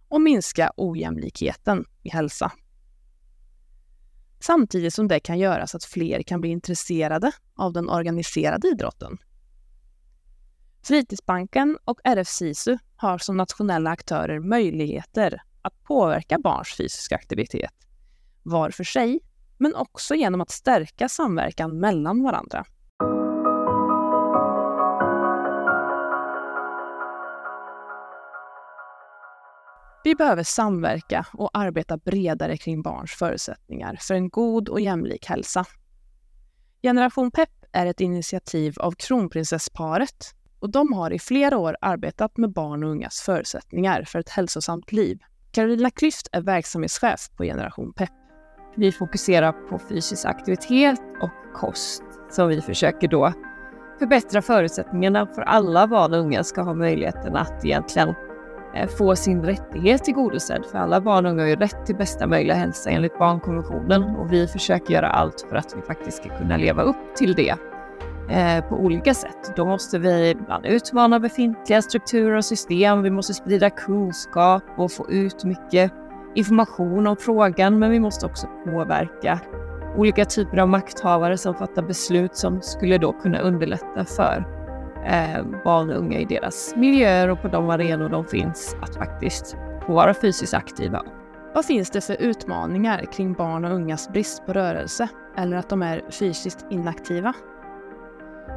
och 0.08 0.20
minska 0.20 0.72
ojämlikheten 0.76 1.84
i 2.02 2.08
hälsa. 2.10 2.52
Samtidigt 4.40 4.94
som 4.94 5.08
det 5.08 5.20
kan 5.20 5.38
göra 5.38 5.66
så 5.66 5.76
att 5.76 5.84
fler 5.84 6.22
kan 6.22 6.40
bli 6.40 6.50
intresserade 6.50 7.32
av 7.54 7.72
den 7.72 7.90
organiserade 7.90 8.68
idrotten. 8.68 9.18
Fritidsbanken 10.82 11.78
och 11.84 12.00
RF 12.04 12.28
SISU 12.28 12.78
har 12.96 13.18
som 13.18 13.36
nationella 13.36 13.90
aktörer 13.90 14.40
möjligheter 14.40 15.42
att 15.62 15.82
påverka 15.84 16.38
barns 16.38 16.74
fysiska 16.76 17.14
aktivitet 17.14 17.72
var 18.42 18.70
för 18.70 18.84
sig, 18.84 19.20
men 19.58 19.74
också 19.74 20.14
genom 20.14 20.40
att 20.40 20.50
stärka 20.50 21.08
samverkan 21.08 21.80
mellan 21.80 22.22
varandra. 22.22 22.64
Vi 30.04 30.14
behöver 30.14 30.42
samverka 30.42 31.26
och 31.32 31.50
arbeta 31.52 31.96
bredare 31.96 32.56
kring 32.56 32.82
barns 32.82 33.10
förutsättningar 33.10 33.98
för 34.00 34.14
en 34.14 34.28
god 34.28 34.68
och 34.68 34.80
jämlik 34.80 35.26
hälsa. 35.26 35.64
Generation 36.82 37.30
PEP 37.30 37.50
är 37.72 37.86
ett 37.86 38.00
initiativ 38.00 38.74
av 38.78 38.92
kronprinsessparet 38.92 40.34
och 40.60 40.70
de 40.70 40.92
har 40.92 41.10
i 41.10 41.18
flera 41.18 41.58
år 41.58 41.76
arbetat 41.80 42.36
med 42.36 42.52
barn 42.52 42.84
och 42.84 42.90
ungas 42.90 43.20
förutsättningar 43.20 44.04
för 44.04 44.18
ett 44.18 44.28
hälsosamt 44.28 44.92
liv. 44.92 45.18
Carolina 45.50 45.90
Klyft 45.90 46.28
är 46.32 46.40
verksamhetschef 46.40 47.30
på 47.36 47.44
Generation 47.44 47.92
PEP. 47.92 48.25
Vi 48.78 48.92
fokuserar 48.92 49.52
på 49.52 49.78
fysisk 49.78 50.24
aktivitet 50.24 51.00
och 51.20 51.30
kost 51.54 52.02
som 52.30 52.48
vi 52.48 52.60
försöker 52.60 53.08
då 53.08 53.32
förbättra 53.98 54.42
förutsättningarna 54.42 55.26
för 55.26 55.42
alla 55.42 55.86
barn 55.86 56.14
och 56.14 56.20
unga 56.20 56.44
ska 56.44 56.62
ha 56.62 56.74
möjligheten 56.74 57.36
att 57.36 57.64
egentligen 57.64 58.14
eh, 58.74 58.88
få 58.88 59.16
sin 59.16 59.42
rättighet 59.42 60.04
tillgodosedd. 60.04 60.64
För 60.66 60.78
alla 60.78 61.00
barn 61.00 61.26
och 61.26 61.32
unga 61.32 61.42
har 61.42 61.48
ju 61.48 61.56
rätt 61.56 61.86
till 61.86 61.96
bästa 61.96 62.26
möjliga 62.26 62.54
hälsa 62.54 62.90
enligt 62.90 63.18
barnkonventionen 63.18 64.02
och 64.16 64.32
vi 64.32 64.46
försöker 64.46 64.94
göra 64.94 65.08
allt 65.08 65.46
för 65.48 65.56
att 65.56 65.74
vi 65.76 65.82
faktiskt 65.82 66.16
ska 66.16 66.38
kunna 66.38 66.56
leva 66.56 66.82
upp 66.82 67.14
till 67.16 67.34
det 67.34 67.54
eh, 68.30 68.68
på 68.68 68.76
olika 68.76 69.14
sätt. 69.14 69.52
Då 69.56 69.66
måste 69.66 69.98
vi 69.98 70.30
ibland 70.30 70.66
utmana 70.66 71.20
befintliga 71.20 71.82
strukturer 71.82 72.36
och 72.36 72.44
system. 72.44 73.02
Vi 73.02 73.10
måste 73.10 73.34
sprida 73.34 73.70
kunskap 73.70 74.62
och 74.76 74.92
få 74.92 75.10
ut 75.10 75.44
mycket 75.44 75.92
information 76.36 77.06
om 77.06 77.16
frågan, 77.16 77.78
men 77.78 77.90
vi 77.90 78.00
måste 78.00 78.26
också 78.26 78.46
påverka 78.64 79.40
olika 79.96 80.24
typer 80.24 80.58
av 80.58 80.68
makthavare 80.68 81.38
som 81.38 81.54
fattar 81.54 81.82
beslut 81.82 82.36
som 82.36 82.62
skulle 82.62 82.98
då 82.98 83.12
kunna 83.12 83.38
underlätta 83.38 84.04
för 84.04 84.44
eh, 85.06 85.44
barn 85.64 85.90
och 85.90 85.96
unga 85.96 86.18
i 86.18 86.24
deras 86.24 86.74
miljöer 86.76 87.28
och 87.28 87.42
på 87.42 87.48
de 87.48 87.70
arenor 87.70 88.08
de 88.08 88.24
finns 88.24 88.76
att 88.82 88.96
faktiskt 88.96 89.56
få 89.86 89.92
vara 89.92 90.14
fysiskt 90.14 90.54
aktiva. 90.54 91.02
Vad 91.54 91.64
finns 91.64 91.90
det 91.90 92.00
för 92.00 92.22
utmaningar 92.22 93.04
kring 93.12 93.32
barn 93.32 93.64
och 93.64 93.72
ungas 93.72 94.08
brist 94.08 94.46
på 94.46 94.52
rörelse 94.52 95.08
eller 95.36 95.56
att 95.56 95.68
de 95.68 95.82
är 95.82 96.04
fysiskt 96.10 96.66
inaktiva? 96.70 97.32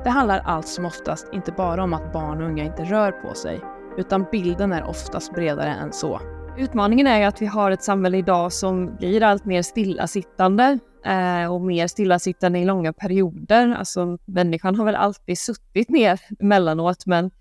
Det 0.04 0.10
handlar 0.10 0.40
allt 0.46 0.68
som 0.68 0.86
oftast 0.86 1.34
inte 1.34 1.52
bara 1.52 1.84
om 1.84 1.94
att 1.94 2.14
barn 2.14 2.42
och 2.42 2.48
unga 2.48 2.64
inte 2.64 2.84
rör 2.84 3.12
på 3.12 3.34
sig, 3.34 3.62
utan 3.98 4.26
bilden 4.32 4.72
är 4.72 4.84
oftast 4.84 5.34
bredare 5.34 5.70
än 5.70 5.94
så. 5.94 6.22
Utmaningen 6.60 7.08
är 7.08 7.28
att 7.28 7.42
vi 7.42 7.46
har 7.46 7.72
ett 7.72 7.84
samhälle 7.84 8.18
idag 8.18 8.54
som 8.54 8.96
blir 8.96 9.24
allt 9.24 9.46
mer 9.46 9.62
stillasittande 9.62 10.80
eh, 11.06 11.54
och 11.54 11.62
mer 11.62 11.88
stillasittande 11.88 12.60
i 12.60 12.66
långa 12.66 12.94
perioder. 12.94 13.76
Alltså 13.76 14.18
människan 14.26 14.76
har 14.76 14.86
väl 14.86 14.96
alltid 14.96 15.38
suttit 15.38 15.90
ner 15.90 16.20
emellanåt 16.40 17.06
men 17.06 17.32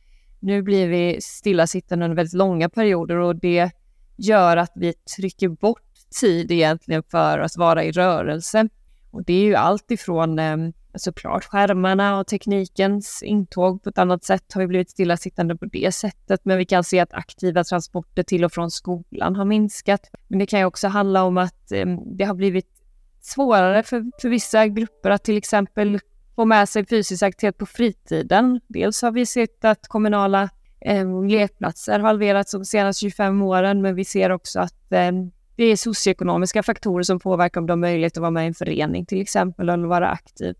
nu 0.40 0.62
blir 0.62 0.88
vi 0.88 1.18
stillasittande 1.20 2.04
under 2.04 2.16
väldigt 2.16 2.34
långa 2.34 2.68
perioder 2.68 3.16
och 3.16 3.36
det 3.36 3.70
gör 4.16 4.56
att 4.56 4.72
vi 4.74 4.92
trycker 5.16 5.48
bort 5.48 5.82
tid 6.20 6.52
egentligen 6.52 7.02
för 7.10 7.38
att 7.38 7.56
vara 7.56 7.84
i 7.84 7.92
rörelse. 7.92 8.68
Och 9.10 9.24
det 9.24 9.32
är 9.32 9.44
ju 9.44 9.54
allt 9.54 9.90
ifrån 9.90 10.38
eh, 10.38 10.56
såklart 10.98 11.44
skärmarna 11.44 12.18
och 12.18 12.26
teknikens 12.26 13.22
intåg 13.22 13.82
på 13.82 13.90
ett 13.90 13.98
annat 13.98 14.24
sätt 14.24 14.52
har 14.52 14.60
vi 14.60 14.66
blivit 14.66 14.90
stillasittande 14.90 15.56
på 15.56 15.66
det 15.66 15.94
sättet. 15.94 16.40
Men 16.44 16.58
vi 16.58 16.64
kan 16.64 16.84
se 16.84 17.00
att 17.00 17.12
aktiva 17.12 17.64
transporter 17.64 18.22
till 18.22 18.44
och 18.44 18.52
från 18.52 18.70
skolan 18.70 19.36
har 19.36 19.44
minskat. 19.44 20.10
Men 20.28 20.38
det 20.38 20.46
kan 20.46 20.58
ju 20.58 20.64
också 20.64 20.88
handla 20.88 21.22
om 21.22 21.38
att 21.38 21.72
ehm, 21.72 22.16
det 22.16 22.24
har 22.24 22.34
blivit 22.34 22.68
svårare 23.20 23.82
för, 23.82 24.04
för 24.20 24.28
vissa 24.28 24.66
grupper 24.66 25.10
att 25.10 25.24
till 25.24 25.36
exempel 25.36 25.98
få 26.36 26.44
med 26.44 26.68
sig 26.68 26.86
fysisk 26.86 27.22
aktivitet 27.22 27.58
på 27.58 27.66
fritiden. 27.66 28.60
Dels 28.66 29.02
har 29.02 29.10
vi 29.10 29.26
sett 29.26 29.64
att 29.64 29.88
kommunala 29.88 30.50
eh, 30.80 31.26
lekplatser 31.26 31.98
halverats 31.98 32.52
de 32.52 32.64
senaste 32.64 33.00
25 33.00 33.42
åren, 33.42 33.82
men 33.82 33.94
vi 33.94 34.04
ser 34.04 34.30
också 34.30 34.60
att 34.60 34.92
eh, 34.92 35.12
det 35.56 35.64
är 35.64 35.76
socioekonomiska 35.76 36.62
faktorer 36.62 37.02
som 37.02 37.20
påverkar 37.20 37.60
om 37.60 37.66
du 37.66 37.70
har 37.70 37.76
möjlighet 37.76 38.16
att 38.16 38.20
vara 38.20 38.30
med 38.30 38.44
i 38.44 38.46
en 38.46 38.54
förening 38.54 39.06
till 39.06 39.20
exempel 39.20 39.68
eller 39.68 39.86
vara 39.86 40.08
aktiv. 40.10 40.54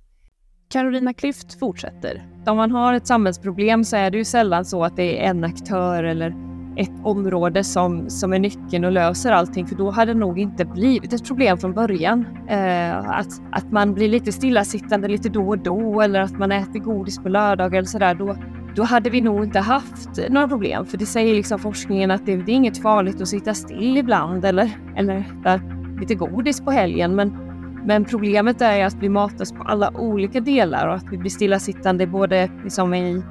Carolina 0.71 1.13
Klüft 1.13 1.59
fortsätter. 1.59 2.27
Om 2.47 2.57
man 2.57 2.71
har 2.71 2.93
ett 2.93 3.07
samhällsproblem 3.07 3.85
så 3.85 3.97
är 3.97 4.11
det 4.11 4.19
ju 4.19 4.25
sällan 4.25 4.65
så 4.65 4.85
att 4.85 4.97
det 4.97 5.25
är 5.25 5.31
en 5.31 5.45
aktör 5.45 6.05
eller 6.05 6.35
ett 6.77 6.91
område 7.05 7.65
som, 7.65 8.11
som 8.11 8.33
är 8.33 8.39
nyckeln 8.39 8.85
och 8.85 8.93
löser 8.93 9.33
allting 9.33 9.67
för 9.67 9.77
då 9.77 9.91
hade 9.91 10.13
det 10.13 10.19
nog 10.19 10.39
inte 10.39 10.65
blivit 10.65 11.13
ett 11.13 11.27
problem 11.27 11.59
från 11.59 11.75
början. 11.75 12.27
Eh, 12.49 12.99
att, 12.99 13.43
att 13.53 13.73
man 13.73 13.95
blir 13.95 14.09
lite 14.09 14.33
stillasittande 14.33 15.09
lite 15.09 15.29
då 15.29 15.49
och 15.49 15.59
då 15.59 16.01
eller 16.01 16.21
att 16.21 16.39
man 16.39 16.53
äter 16.53 16.79
godis 16.79 17.19
på 17.19 17.29
lördag 17.29 17.75
eller 17.75 17.89
sådär. 17.89 18.15
Då, 18.15 18.37
då 18.77 18.83
hade 18.83 19.11
vi 19.11 19.21
nog 19.21 19.45
inte 19.45 19.59
haft 19.59 20.29
några 20.29 20.49
problem 20.49 20.87
för 20.87 20.99
det 20.99 21.07
säger 21.07 21.35
liksom 21.35 21.59
forskningen 21.59 22.11
att 22.11 22.27
det, 22.27 22.37
det 22.37 22.53
är 22.53 22.57
inget 22.57 22.83
farligt 22.83 23.21
att 23.21 23.29
sitta 23.29 23.55
still 23.55 23.97
ibland 23.97 24.45
eller, 24.45 24.71
eller 24.97 25.17
äta 25.17 25.61
lite 26.01 26.15
godis 26.15 26.61
på 26.61 26.71
helgen. 26.71 27.15
Men, 27.15 27.48
men 27.89 28.05
problemet 28.05 28.61
är 28.61 28.85
att 28.85 28.95
vi 28.95 29.09
matas 29.09 29.53
på 29.53 29.63
alla 29.63 29.91
olika 29.91 30.41
delar 30.41 30.89
och 30.89 30.95
att 30.95 31.05
vi 31.11 31.19
blir 31.19 31.31
stillasittande 31.31 32.07
både 32.07 32.51
liksom 32.65 32.95
i, 32.95 33.23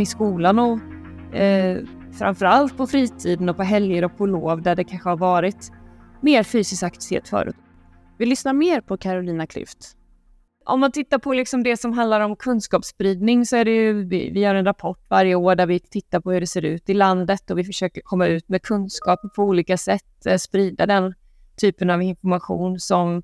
i 0.00 0.06
skolan 0.06 0.58
och 0.58 0.78
eh, 1.36 1.78
framförallt 2.18 2.76
på 2.76 2.86
fritiden 2.86 3.48
och 3.48 3.56
på 3.56 3.62
helger 3.62 4.04
och 4.04 4.18
på 4.18 4.26
lov 4.26 4.62
där 4.62 4.76
det 4.76 4.84
kanske 4.84 5.08
har 5.08 5.16
varit 5.16 5.72
mer 6.20 6.42
fysisk 6.42 6.82
aktivitet 6.82 7.28
förut. 7.28 7.56
Vi 8.18 8.26
lyssnar 8.26 8.52
mer 8.52 8.80
på 8.80 8.96
Carolina 8.96 9.46
Klüft. 9.46 9.96
Om 10.64 10.80
man 10.80 10.92
tittar 10.92 11.18
på 11.18 11.32
liksom 11.32 11.62
det 11.62 11.76
som 11.76 11.92
handlar 11.92 12.20
om 12.20 12.36
kunskapsspridning 12.36 13.46
så 13.46 13.56
är 13.56 13.64
det 13.64 13.70
ju, 13.70 14.04
vi, 14.04 14.30
vi 14.30 14.40
gör 14.40 14.54
en 14.54 14.64
rapport 14.64 15.06
varje 15.10 15.34
år 15.34 15.54
där 15.54 15.66
vi 15.66 15.80
tittar 15.80 16.20
på 16.20 16.32
hur 16.32 16.40
det 16.40 16.46
ser 16.46 16.64
ut 16.64 16.90
i 16.90 16.94
landet 16.94 17.50
och 17.50 17.58
vi 17.58 17.64
försöker 17.64 18.00
komma 18.00 18.26
ut 18.26 18.48
med 18.48 18.62
kunskap 18.62 19.20
på 19.36 19.42
olika 19.42 19.76
sätt, 19.76 20.26
eh, 20.26 20.36
sprida 20.36 20.86
den 20.86 21.14
typen 21.60 21.90
av 21.90 22.02
information 22.02 22.80
som 22.80 23.22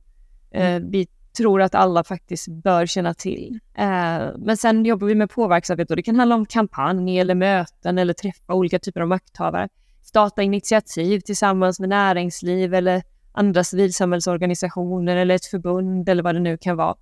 eh, 0.50 0.80
vi 0.80 1.06
tror 1.36 1.62
att 1.62 1.74
alla 1.74 2.04
faktiskt 2.04 2.48
bör 2.48 2.86
känna 2.86 3.14
till. 3.14 3.58
Eh, 3.74 4.28
men 4.38 4.56
sen 4.56 4.84
jobbar 4.84 5.06
vi 5.06 5.14
med 5.14 5.30
påverkansarbete 5.30 5.92
och 5.92 5.96
det 5.96 6.02
kan 6.02 6.16
handla 6.16 6.34
om 6.34 6.46
kampanj 6.46 7.18
eller 7.18 7.34
möten 7.34 7.98
eller 7.98 8.12
träffa 8.12 8.54
olika 8.54 8.78
typer 8.78 9.00
av 9.00 9.08
makthavare. 9.08 9.68
Starta 10.02 10.42
initiativ 10.42 11.20
tillsammans 11.20 11.80
med 11.80 11.88
näringsliv 11.88 12.74
eller 12.74 13.02
andra 13.32 13.64
civilsamhällsorganisationer 13.64 15.16
eller 15.16 15.34
ett 15.34 15.46
förbund 15.46 16.08
eller 16.08 16.22
vad 16.22 16.34
det 16.34 16.40
nu 16.40 16.56
kan 16.56 16.76
vara. 16.76 16.96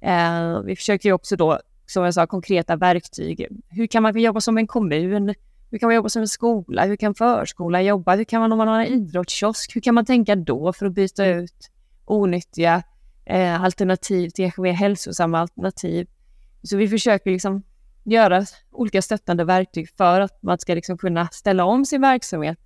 Eh, 0.00 0.60
vi 0.60 0.76
försöker 0.76 1.08
ju 1.08 1.12
också 1.12 1.36
då, 1.36 1.58
som 1.86 2.04
jag 2.04 2.14
sa, 2.14 2.26
konkreta 2.26 2.76
verktyg. 2.76 3.46
Hur 3.68 3.86
kan 3.86 4.02
man 4.02 4.20
jobba 4.20 4.40
som 4.40 4.58
en 4.58 4.66
kommun? 4.66 5.34
Hur 5.70 5.78
kan 5.78 5.86
man 5.86 5.96
jobba 5.96 6.08
som 6.08 6.22
en 6.22 6.28
skola? 6.28 6.84
Hur 6.84 6.96
kan 6.96 7.14
förskolan 7.14 7.84
jobba? 7.84 8.16
Hur 8.16 8.24
kan 8.24 8.40
man 8.40 8.52
om 8.52 8.58
man 8.58 8.68
har 8.68 8.80
en 8.80 8.86
idrottskiosk? 8.86 9.76
Hur 9.76 9.80
kan 9.80 9.94
man 9.94 10.04
tänka 10.04 10.36
då 10.36 10.72
för 10.72 10.86
att 10.86 10.92
byta 10.92 11.26
ut 11.26 11.70
onyttiga 12.04 12.82
eh, 13.24 13.62
alternativ 13.62 14.30
till 14.30 14.44
kanske 14.44 14.62
mer 14.62 14.72
hälsosamma 14.72 15.38
alternativ? 15.38 16.06
Så 16.62 16.76
vi 16.76 16.88
försöker 16.88 17.30
liksom 17.30 17.62
göra 18.04 18.44
olika 18.72 19.02
stöttande 19.02 19.44
verktyg 19.44 19.88
för 19.96 20.20
att 20.20 20.42
man 20.42 20.58
ska 20.58 20.74
liksom 20.74 20.98
kunna 20.98 21.28
ställa 21.28 21.64
om 21.64 21.84
sin 21.84 22.00
verksamhet 22.00 22.58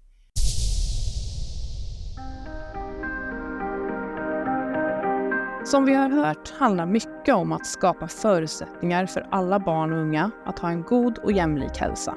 Som 5.66 5.84
vi 5.84 5.94
har 5.94 6.10
hört 6.10 6.52
handlar 6.58 6.86
mycket 6.86 7.34
om 7.34 7.52
att 7.52 7.66
skapa 7.66 8.08
förutsättningar 8.08 9.06
för 9.06 9.28
alla 9.30 9.58
barn 9.58 9.92
och 9.92 9.98
unga 9.98 10.30
att 10.44 10.58
ha 10.58 10.70
en 10.70 10.82
god 10.82 11.18
och 11.18 11.32
jämlik 11.32 11.76
hälsa. 11.76 12.14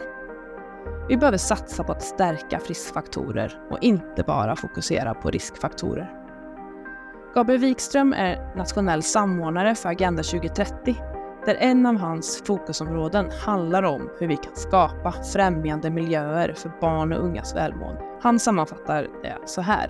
Vi 1.07 1.17
behöver 1.17 1.37
satsa 1.37 1.83
på 1.83 1.91
att 1.91 2.03
stärka 2.03 2.59
friskfaktorer 2.59 3.59
och 3.71 3.77
inte 3.81 4.23
bara 4.23 4.55
fokusera 4.55 5.13
på 5.13 5.29
riskfaktorer. 5.29 6.18
Gabriel 7.35 7.61
Wikström 7.61 8.13
är 8.13 8.55
nationell 8.55 9.03
samordnare 9.03 9.75
för 9.75 9.89
Agenda 9.89 10.23
2030 10.23 10.95
där 11.45 11.55
en 11.59 11.85
av 11.85 11.97
hans 11.97 12.43
fokusområden 12.45 13.31
handlar 13.45 13.83
om 13.83 14.09
hur 14.19 14.27
vi 14.27 14.37
kan 14.37 14.55
skapa 14.55 15.13
främjande 15.33 15.89
miljöer 15.89 16.53
för 16.53 16.71
barn 16.81 17.13
och 17.13 17.23
ungas 17.23 17.55
välmående. 17.55 18.01
Han 18.21 18.39
sammanfattar 18.39 19.07
det 19.23 19.37
så 19.45 19.61
här. 19.61 19.87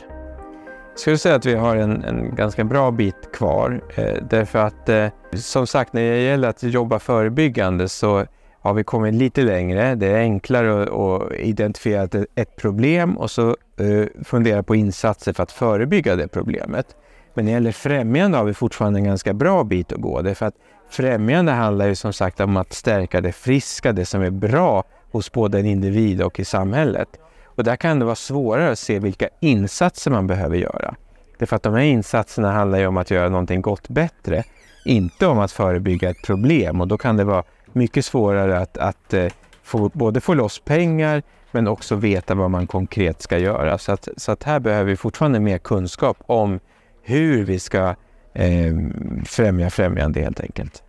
Jag 0.89 0.99
skulle 0.99 1.17
säga 1.17 1.35
att 1.35 1.45
vi 1.45 1.55
har 1.55 1.75
en, 1.75 2.03
en 2.03 2.35
ganska 2.35 2.63
bra 2.63 2.91
bit 2.91 3.31
kvar. 3.33 3.83
Eh, 3.95 4.23
därför 4.29 4.59
att 4.59 4.89
eh, 4.89 5.07
som 5.33 5.67
sagt, 5.67 5.93
när 5.93 6.01
det 6.01 6.21
gäller 6.21 6.47
att 6.47 6.63
jobba 6.63 6.99
förebyggande 6.99 7.89
så 7.89 8.25
har 8.61 8.73
vi 8.73 8.83
kommit 8.83 9.13
lite 9.13 9.41
längre. 9.41 9.95
Det 9.95 10.07
är 10.07 10.17
enklare 10.17 10.83
att, 10.83 10.89
att 10.89 11.33
identifiera 11.33 12.03
ett, 12.03 12.15
ett 12.35 12.55
problem 12.55 13.17
och 13.17 13.31
så 13.31 13.49
eh, 13.77 14.23
fundera 14.23 14.63
på 14.63 14.75
insatser 14.75 15.33
för 15.33 15.43
att 15.43 15.51
förebygga 15.51 16.15
det 16.15 16.27
problemet. 16.27 16.95
Men 17.33 17.45
när 17.45 17.51
det 17.51 17.53
gäller 17.53 17.71
främjande 17.71 18.37
har 18.37 18.45
vi 18.45 18.53
fortfarande 18.53 18.99
en 18.99 19.05
ganska 19.05 19.33
bra 19.33 19.63
bit 19.63 19.91
att 19.91 20.01
gå. 20.01 20.21
Därför 20.21 20.45
att 20.45 20.55
främjande 20.89 21.51
handlar 21.51 21.87
ju 21.87 21.95
som 21.95 22.13
sagt 22.13 22.39
om 22.39 22.57
att 22.57 22.73
stärka 22.73 23.21
det 23.21 23.31
friska, 23.31 23.91
det 23.91 24.05
som 24.05 24.21
är 24.21 24.29
bra 24.29 24.83
hos 25.11 25.31
både 25.31 25.59
en 25.59 25.65
individ 25.65 26.21
och 26.21 26.39
i 26.39 26.45
samhället. 26.45 27.07
Och 27.45 27.63
där 27.63 27.75
kan 27.75 27.99
det 27.99 28.05
vara 28.05 28.15
svårare 28.15 28.71
att 28.71 28.79
se 28.79 28.99
vilka 28.99 29.29
insatser 29.39 30.11
man 30.11 30.27
behöver 30.27 30.57
göra. 30.57 30.95
Därför 31.37 31.55
att 31.55 31.63
de 31.63 31.73
här 31.73 31.81
insatserna 31.81 32.51
handlar 32.51 32.79
ju 32.79 32.87
om 32.87 32.97
att 32.97 33.11
göra 33.11 33.29
någonting 33.29 33.61
gott 33.61 33.89
bättre, 33.89 34.43
inte 34.85 35.27
om 35.27 35.39
att 35.39 35.51
förebygga 35.51 36.09
ett 36.09 36.21
problem. 36.25 36.81
Och 36.81 36.87
då 36.87 36.97
kan 36.97 37.17
det 37.17 37.23
vara 37.23 37.43
mycket 37.73 38.05
svårare 38.05 38.59
att, 38.59 38.77
att 38.77 39.13
eh, 39.13 39.27
få, 39.63 39.89
både 39.93 40.21
få 40.21 40.33
loss 40.33 40.59
pengar 40.59 41.23
men 41.51 41.67
också 41.67 41.95
veta 41.95 42.35
vad 42.35 42.51
man 42.51 42.67
konkret 42.67 43.21
ska 43.21 43.37
göra. 43.37 43.77
Så 43.77 43.91
att, 43.91 44.07
så 44.17 44.31
att 44.31 44.43
här 44.43 44.59
behöver 44.59 44.89
vi 44.89 44.95
fortfarande 44.95 45.39
mer 45.39 45.57
kunskap 45.57 46.17
om 46.25 46.59
hur 47.09 47.45
vi 47.45 47.59
ska 47.59 47.95
eh, 48.33 48.73
främja 49.25 49.69
främjande 49.69 50.21
helt 50.21 50.39
enkelt. 50.39 50.83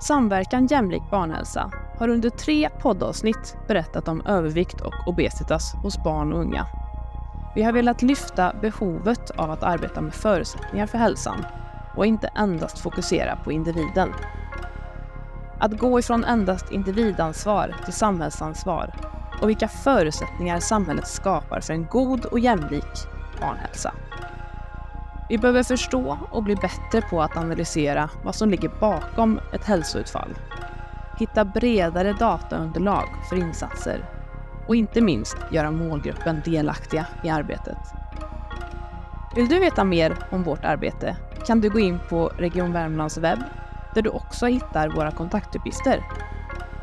Samverkan 0.00 0.66
Jämlik 0.66 1.02
barnhälsa 1.10 1.70
har 1.98 2.08
under 2.08 2.30
tre 2.30 2.68
poddavsnitt 2.80 3.56
berättat 3.68 4.08
om 4.08 4.26
övervikt 4.26 4.80
och 4.80 4.92
obesitas 5.06 5.74
hos 5.82 6.04
barn 6.04 6.32
och 6.32 6.40
unga. 6.40 6.66
Vi 7.54 7.62
har 7.62 7.72
velat 7.72 8.02
lyfta 8.02 8.54
behovet 8.60 9.30
av 9.30 9.50
att 9.50 9.62
arbeta 9.62 10.00
med 10.00 10.14
förutsättningar 10.14 10.86
för 10.86 10.98
hälsan 10.98 11.44
och 11.96 12.06
inte 12.06 12.30
endast 12.36 12.78
fokusera 12.78 13.36
på 13.36 13.52
individen. 13.52 14.08
Att 15.64 15.78
gå 15.78 15.98
ifrån 15.98 16.24
endast 16.24 16.72
individansvar 16.72 17.74
till 17.84 17.92
samhällsansvar 17.92 18.94
och 19.42 19.48
vilka 19.48 19.68
förutsättningar 19.68 20.60
samhället 20.60 21.08
skapar 21.08 21.60
för 21.60 21.72
en 21.72 21.86
god 21.86 22.24
och 22.24 22.38
jämlik 22.38 23.06
barnhälsa. 23.40 23.94
Vi 25.28 25.38
behöver 25.38 25.62
förstå 25.62 26.18
och 26.30 26.42
bli 26.42 26.56
bättre 26.56 27.08
på 27.10 27.22
att 27.22 27.36
analysera 27.36 28.10
vad 28.24 28.34
som 28.34 28.50
ligger 28.50 28.70
bakom 28.80 29.40
ett 29.52 29.64
hälsoutfall. 29.64 30.34
Hitta 31.18 31.44
bredare 31.44 32.12
dataunderlag 32.12 33.08
för 33.28 33.36
insatser 33.36 34.04
och 34.68 34.76
inte 34.76 35.00
minst 35.00 35.36
göra 35.52 35.70
målgruppen 35.70 36.42
delaktiga 36.44 37.06
i 37.22 37.28
arbetet. 37.28 37.78
Vill 39.36 39.48
du 39.48 39.60
veta 39.60 39.84
mer 39.84 40.16
om 40.30 40.42
vårt 40.42 40.64
arbete 40.64 41.16
kan 41.46 41.60
du 41.60 41.70
gå 41.70 41.78
in 41.78 41.98
på 42.08 42.26
Region 42.26 42.72
Värmlands 42.72 43.18
webb 43.18 43.38
där 43.94 44.02
du 44.02 44.10
också 44.10 44.46
hittar 44.46 44.88
våra 44.88 45.10
kontaktuppgifter. 45.10 46.04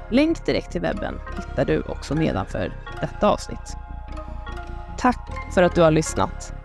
Länk 0.10 0.45
direkt 0.45 0.71
till 0.71 0.82
webben 0.82 1.19
hittar 1.36 1.65
du 1.65 1.82
också 1.82 2.13
nedanför 2.13 2.74
detta 3.02 3.30
avsnitt. 3.30 3.78
Tack 4.97 5.30
för 5.54 5.63
att 5.63 5.76
du 5.76 5.82
har 5.82 5.91
lyssnat! 5.91 6.61